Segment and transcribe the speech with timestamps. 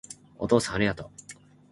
[0.39, 1.09] お父さんありがとう